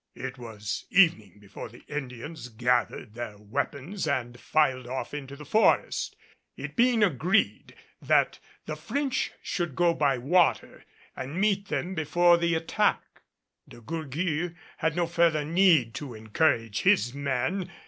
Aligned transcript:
It 0.15 0.39
was 0.39 0.85
evening 0.89 1.37
before 1.39 1.69
the 1.69 1.83
Indians 1.87 2.49
gathered 2.49 3.13
their 3.13 3.37
weapons 3.37 4.07
and 4.07 4.39
filed 4.39 4.87
off 4.87 5.13
into 5.13 5.35
the 5.35 5.45
forest, 5.45 6.15
it 6.57 6.75
being 6.75 7.03
agreed 7.03 7.75
that 8.01 8.39
the 8.65 8.75
French 8.75 9.31
should 9.43 9.75
go 9.75 9.93
by 9.93 10.17
water 10.17 10.85
and 11.15 11.39
meet 11.39 11.67
them 11.67 11.93
before 11.93 12.39
the 12.39 12.55
attack. 12.55 13.21
De 13.69 13.79
Gourgues 13.79 14.55
had 14.77 14.95
no 14.95 15.05
further 15.05 15.45
need 15.45 15.93
to 15.93 16.15
encourage 16.15 16.81
his 16.81 17.13
men. 17.13 17.69